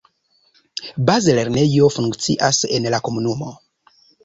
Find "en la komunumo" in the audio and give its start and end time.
2.79-3.55